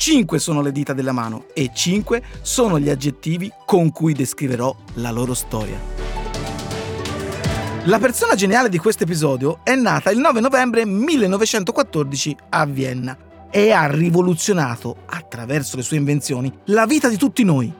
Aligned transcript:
Cinque 0.00 0.38
sono 0.38 0.62
le 0.62 0.72
dita 0.72 0.94
della 0.94 1.12
mano 1.12 1.44
e 1.52 1.72
cinque 1.74 2.22
sono 2.40 2.78
gli 2.78 2.88
aggettivi 2.88 3.52
con 3.66 3.92
cui 3.92 4.14
descriverò 4.14 4.74
la 4.94 5.10
loro 5.10 5.34
storia. 5.34 5.78
La 7.84 7.98
persona 7.98 8.34
geniale 8.34 8.70
di 8.70 8.78
questo 8.78 9.02
episodio 9.02 9.60
è 9.62 9.74
nata 9.74 10.10
il 10.10 10.18
9 10.18 10.40
novembre 10.40 10.86
1914 10.86 12.34
a 12.48 12.64
Vienna 12.64 13.14
e 13.50 13.72
ha 13.72 13.88
rivoluzionato, 13.88 15.02
attraverso 15.04 15.76
le 15.76 15.82
sue 15.82 15.98
invenzioni, 15.98 16.50
la 16.66 16.86
vita 16.86 17.10
di 17.10 17.18
tutti 17.18 17.44
noi. 17.44 17.70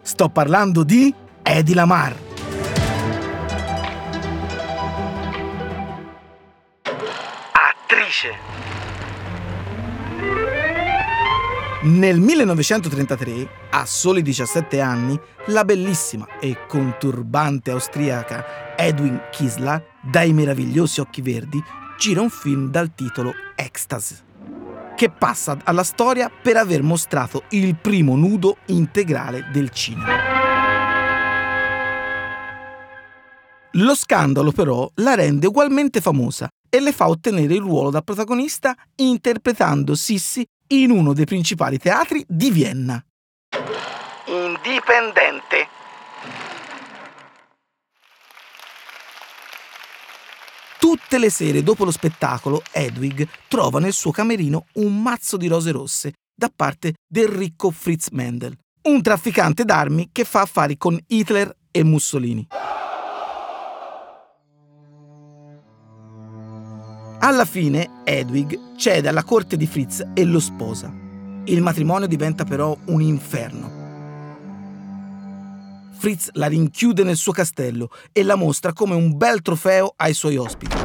Sto 0.00 0.30
parlando 0.30 0.82
di 0.82 1.14
Eddie 1.42 1.74
Lamar. 1.74 2.16
Attrice 7.52 8.65
Nel 11.86 12.18
1933, 12.18 13.48
a 13.70 13.86
soli 13.86 14.20
17 14.20 14.80
anni, 14.80 15.16
la 15.46 15.64
bellissima 15.64 16.26
e 16.40 16.66
conturbante 16.66 17.70
austriaca 17.70 18.76
Edwin 18.76 19.20
Kislar, 19.30 19.84
dai 20.02 20.32
meravigliosi 20.32 20.98
occhi 20.98 21.22
verdi, 21.22 21.62
gira 21.96 22.22
un 22.22 22.28
film 22.28 22.70
dal 22.70 22.92
titolo 22.92 23.32
Ecstasy, 23.54 24.16
che 24.96 25.10
passa 25.10 25.58
alla 25.62 25.84
storia 25.84 26.28
per 26.28 26.56
aver 26.56 26.82
mostrato 26.82 27.44
il 27.50 27.76
primo 27.76 28.16
nudo 28.16 28.56
integrale 28.66 29.48
del 29.52 29.70
cinema. 29.70 30.14
Lo 33.74 33.94
scandalo 33.94 34.50
però 34.50 34.90
la 34.94 35.14
rende 35.14 35.46
ugualmente 35.46 36.00
famosa 36.00 36.48
e 36.68 36.80
le 36.80 36.90
fa 36.90 37.08
ottenere 37.08 37.54
il 37.54 37.60
ruolo 37.60 37.90
da 37.90 38.02
protagonista 38.02 38.74
interpretando 38.96 39.94
Sissy 39.94 40.44
in 40.68 40.90
uno 40.90 41.12
dei 41.12 41.24
principali 41.24 41.78
teatri 41.78 42.24
di 42.26 42.50
Vienna. 42.50 43.02
Indipendente. 44.26 45.68
Tutte 50.78 51.18
le 51.18 51.30
sere 51.30 51.62
dopo 51.62 51.84
lo 51.84 51.90
spettacolo, 51.90 52.62
Edwig 52.70 53.26
trova 53.48 53.80
nel 53.80 53.92
suo 53.92 54.10
camerino 54.10 54.66
un 54.74 55.02
mazzo 55.02 55.36
di 55.36 55.46
rose 55.46 55.70
rosse 55.72 56.12
da 56.34 56.50
parte 56.54 56.94
del 57.06 57.28
ricco 57.28 57.70
Fritz 57.70 58.08
Mendel, 58.10 58.56
un 58.82 59.02
trafficante 59.02 59.64
d'armi 59.64 60.10
che 60.12 60.24
fa 60.24 60.42
affari 60.42 60.76
con 60.76 60.98
Hitler 61.06 61.54
e 61.70 61.82
Mussolini. 61.82 62.46
Alla 67.26 67.44
fine 67.44 68.02
Edwig 68.04 68.76
cede 68.76 69.08
alla 69.08 69.24
corte 69.24 69.56
di 69.56 69.66
Fritz 69.66 70.00
e 70.14 70.24
lo 70.24 70.38
sposa. 70.38 70.94
Il 71.46 71.60
matrimonio 71.60 72.06
diventa 72.06 72.44
però 72.44 72.76
un 72.84 73.00
inferno. 73.00 73.68
Fritz 75.98 76.30
la 76.34 76.46
rinchiude 76.46 77.02
nel 77.02 77.16
suo 77.16 77.32
castello 77.32 77.88
e 78.12 78.22
la 78.22 78.36
mostra 78.36 78.72
come 78.72 78.94
un 78.94 79.16
bel 79.16 79.42
trofeo 79.42 79.92
ai 79.96 80.14
suoi 80.14 80.36
ospiti. 80.36 80.76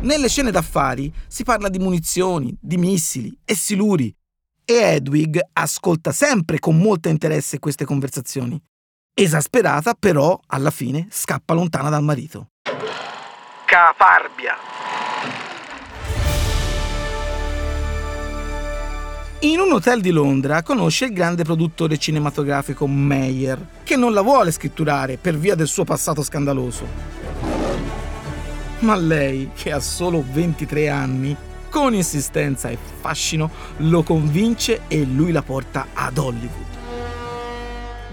Nelle 0.00 0.28
scene 0.28 0.50
d'affari 0.50 1.14
si 1.28 1.44
parla 1.44 1.68
di 1.68 1.78
munizioni, 1.78 2.52
di 2.60 2.78
missili 2.78 3.32
e 3.44 3.54
siluri 3.54 4.12
e 4.64 4.74
Edwig 4.74 5.38
ascolta 5.52 6.10
sempre 6.10 6.58
con 6.58 6.76
molto 6.78 7.08
interesse 7.08 7.60
queste 7.60 7.84
conversazioni. 7.84 8.60
Esasperata, 9.14 9.94
però, 9.94 10.36
alla 10.48 10.72
fine 10.72 11.06
scappa 11.10 11.54
lontana 11.54 11.90
dal 11.90 12.02
marito. 12.02 12.48
Caparbia. 13.66 14.56
In 19.40 19.58
un 19.58 19.70
hotel 19.70 20.00
di 20.00 20.12
Londra 20.12 20.62
conosce 20.62 21.04
il 21.04 21.12
grande 21.12 21.44
produttore 21.44 21.98
cinematografico 21.98 22.86
Meyer, 22.86 23.64
che 23.84 23.94
non 23.94 24.14
la 24.14 24.22
vuole 24.22 24.50
scritturare 24.50 25.18
per 25.18 25.36
via 25.36 25.54
del 25.54 25.66
suo 25.66 25.84
passato 25.84 26.22
scandaloso. 26.22 26.86
Ma 28.78 28.94
lei, 28.96 29.50
che 29.54 29.72
ha 29.72 29.80
solo 29.80 30.24
23 30.26 30.88
anni, 30.88 31.36
con 31.68 31.92
insistenza 31.92 32.70
e 32.70 32.78
fascino 33.00 33.50
lo 33.78 34.02
convince 34.02 34.80
e 34.88 35.04
lui 35.04 35.32
la 35.32 35.42
porta 35.42 35.88
ad 35.92 36.16
Hollywood. 36.16 36.64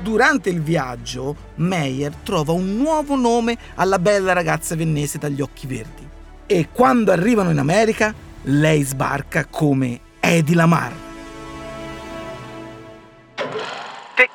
Durante 0.02 0.50
il 0.50 0.62
viaggio, 0.62 1.36
Meyer 1.56 2.14
trova 2.16 2.52
un 2.52 2.76
nuovo 2.76 3.16
nome 3.16 3.58
alla 3.76 3.98
bella 3.98 4.34
ragazza 4.34 4.76
vennese 4.76 5.20
dagli 5.20 5.40
occhi 5.40 5.68
verdi. 5.68 6.06
E 6.46 6.68
quando 6.74 7.14
arrivano 7.14 7.50
in 7.50 7.60
America, 7.60 8.14
lei 8.44 8.84
sbarca 8.84 9.46
come 9.46 10.02
Eddie 10.20 10.56
Lamar. 10.56 11.12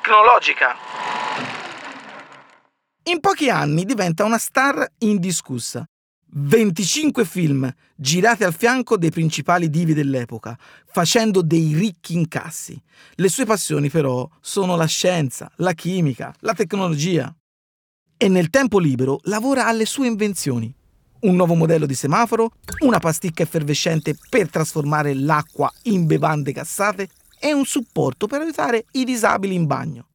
Tecnologica. 0.09 0.75
In 3.03 3.19
pochi 3.19 3.51
anni 3.51 3.85
diventa 3.85 4.23
una 4.23 4.39
star 4.39 4.91
indiscussa. 4.99 5.85
25 6.31 7.25
film 7.25 7.71
girati 7.95 8.43
al 8.43 8.53
fianco 8.53 8.97
dei 8.97 9.11
principali 9.11 9.69
divi 9.69 9.93
dell'epoca, 9.93 10.57
facendo 10.85 11.43
dei 11.43 11.73
ricchi 11.75 12.13
incassi. 12.13 12.79
Le 13.15 13.29
sue 13.29 13.45
passioni 13.45 13.89
però 13.89 14.27
sono 14.41 14.75
la 14.75 14.85
scienza, 14.85 15.51
la 15.57 15.73
chimica, 15.73 16.33
la 16.39 16.53
tecnologia. 16.53 17.31
E 18.17 18.27
nel 18.29 18.49
tempo 18.49 18.79
libero 18.79 19.19
lavora 19.23 19.67
alle 19.67 19.85
sue 19.85 20.07
invenzioni. 20.07 20.73
Un 21.21 21.35
nuovo 21.35 21.53
modello 21.53 21.85
di 21.85 21.95
semaforo, 21.95 22.53
una 22.79 22.97
pasticca 22.97 23.43
effervescente 23.43 24.15
per 24.27 24.49
trasformare 24.49 25.13
l'acqua 25.13 25.71
in 25.83 26.07
bevande 26.07 26.51
gassate 26.51 27.09
e 27.39 27.53
un 27.53 27.65
supporto 27.65 28.27
per 28.27 28.41
aiutare 28.41 28.85
i 28.91 29.03
disabili 29.03 29.55
in 29.55 29.65
bagno. 29.65 30.07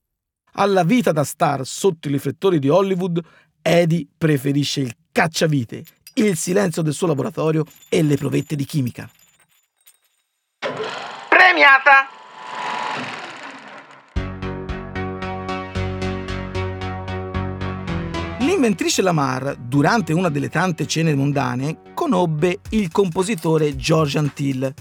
Alla 0.56 0.84
vita 0.84 1.10
da 1.10 1.24
star 1.24 1.66
sotto 1.66 2.08
i 2.08 2.12
riflettori 2.12 2.58
di 2.58 2.68
Hollywood, 2.68 3.20
Eddie 3.60 4.06
preferisce 4.16 4.80
il 4.80 4.94
cacciavite, 5.10 5.84
il 6.14 6.36
silenzio 6.36 6.82
del 6.82 6.92
suo 6.92 7.06
laboratorio 7.06 7.64
e 7.88 8.02
le 8.02 8.16
provette 8.16 8.54
di 8.54 8.64
chimica. 8.64 9.10
Premiata! 11.28 12.08
L'inventrice 18.40 19.02
Lamar, 19.02 19.56
durante 19.56 20.12
una 20.12 20.28
delle 20.28 20.50
tante 20.50 20.86
cene 20.86 21.14
mondane, 21.14 21.92
conobbe 21.94 22.60
il 22.70 22.90
compositore 22.92 23.74
George 23.74 24.18
Antil, 24.18 24.72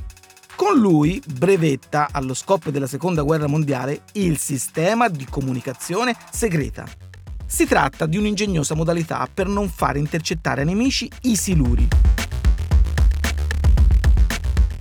con 0.63 0.79
lui 0.79 1.22
brevetta, 1.28 2.07
allo 2.09 2.34
scoppio 2.34 2.72
della 2.72 2.88
Seconda 2.88 3.22
Guerra 3.22 3.47
Mondiale, 3.47 4.03
il 4.13 4.38
sistema 4.38 5.09
di 5.09 5.25
comunicazione 5.29 6.16
segreta. 6.31 6.88
Si 7.46 7.66
tratta 7.66 8.06
di 8.06 8.16
un'ingegnosa 8.16 8.74
modalità 8.74 9.28
per 9.31 9.47
non 9.47 9.68
fare 9.68 10.00
intercettare 10.00 10.62
ai 10.62 10.68
nemici 10.68 11.12
i 11.24 11.35
siluri. 11.35 11.85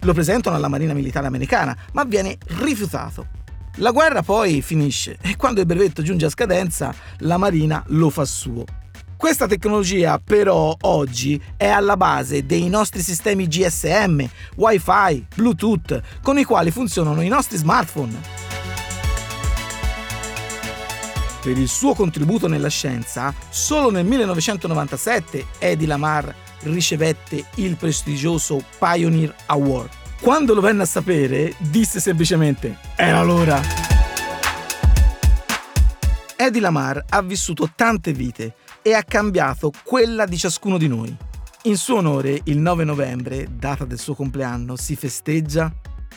Lo 0.02 0.12
presentano 0.12 0.54
alla 0.54 0.68
Marina 0.68 0.94
Militare 0.94 1.26
Americana, 1.26 1.76
ma 1.94 2.04
viene 2.04 2.38
rifiutato. 2.60 3.26
La 3.76 3.90
guerra 3.90 4.22
poi 4.22 4.62
finisce 4.62 5.18
e 5.20 5.34
quando 5.34 5.58
il 5.58 5.66
brevetto 5.66 6.02
giunge 6.02 6.26
a 6.26 6.30
scadenza, 6.30 6.94
la 7.18 7.38
Marina 7.38 7.82
lo 7.88 8.08
fa 8.08 8.24
suo. 8.24 8.64
Questa 9.22 9.46
tecnologia 9.46 10.18
però 10.18 10.76
oggi 10.80 11.40
è 11.56 11.68
alla 11.68 11.96
base 11.96 12.44
dei 12.44 12.68
nostri 12.68 13.02
sistemi 13.02 13.46
GSM, 13.46 14.24
Wi-Fi, 14.56 15.26
Bluetooth, 15.36 16.02
con 16.20 16.40
i 16.40 16.44
quali 16.44 16.72
funzionano 16.72 17.20
i 17.20 17.28
nostri 17.28 17.56
smartphone. 17.56 18.20
Per 21.40 21.56
il 21.56 21.68
suo 21.68 21.94
contributo 21.94 22.48
nella 22.48 22.66
scienza, 22.66 23.32
solo 23.48 23.92
nel 23.92 24.04
1997 24.06 25.46
Eddie 25.60 25.86
Lamar 25.86 26.34
ricevette 26.62 27.44
il 27.54 27.76
prestigioso 27.76 28.60
Pioneer 28.76 29.32
Award. 29.46 29.90
Quando 30.20 30.52
lo 30.52 30.60
venne 30.60 30.82
a 30.82 30.86
sapere, 30.86 31.54
disse 31.58 32.00
semplicemente: 32.00 32.76
Era 32.96 33.22
l'ora! 33.22 33.62
Eddie 36.36 36.60
Lamar 36.60 37.04
ha 37.08 37.22
vissuto 37.22 37.70
tante 37.76 38.12
vite 38.12 38.54
e 38.82 38.94
ha 38.94 39.02
cambiato 39.02 39.70
quella 39.84 40.26
di 40.26 40.36
ciascuno 40.36 40.76
di 40.76 40.88
noi. 40.88 41.16
In 41.64 41.76
suo 41.76 41.98
onore, 41.98 42.40
il 42.44 42.58
9 42.58 42.82
novembre, 42.82 43.46
data 43.56 43.84
del 43.84 43.98
suo 43.98 44.14
compleanno, 44.14 44.74
si 44.76 44.96
festeggia 44.96 45.72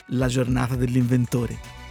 la 0.08 0.28
giornata 0.28 0.76
dell'inventore. 0.76 1.84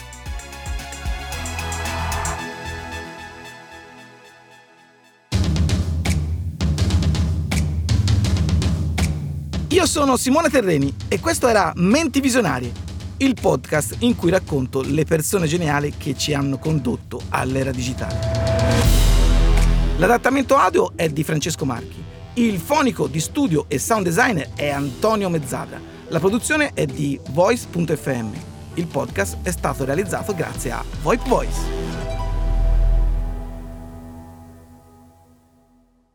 Io 9.68 9.86
sono 9.86 10.16
Simone 10.16 10.50
Terreni 10.50 10.94
e 11.08 11.18
questo 11.20 11.48
era 11.48 11.72
Menti 11.76 12.20
Visionarie, 12.20 12.72
il 13.18 13.34
podcast 13.40 13.96
in 14.00 14.16
cui 14.16 14.30
racconto 14.30 14.82
le 14.82 15.04
persone 15.04 15.46
geniali 15.46 15.94
che 15.96 16.16
ci 16.16 16.32
hanno 16.32 16.58
condotto 16.58 17.20
all'era 17.30 17.70
digitale. 17.70 19.13
L'adattamento 19.96 20.56
audio 20.56 20.90
è 20.96 21.08
di 21.08 21.22
Francesco 21.22 21.64
Marchi, 21.64 22.02
il 22.34 22.58
fonico 22.58 23.06
di 23.06 23.20
studio 23.20 23.66
e 23.68 23.78
sound 23.78 24.04
designer 24.04 24.50
è 24.56 24.68
Antonio 24.68 25.28
Mezzadra, 25.28 25.80
la 26.08 26.18
produzione 26.18 26.72
è 26.74 26.84
di 26.84 27.18
Voice.fm. 27.30 28.30
Il 28.74 28.88
podcast 28.88 29.36
è 29.42 29.52
stato 29.52 29.84
realizzato 29.84 30.34
grazie 30.34 30.72
a 30.72 30.84
VoIP 31.00 31.28
Voice. 31.28 31.93